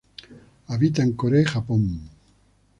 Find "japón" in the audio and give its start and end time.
1.45-2.09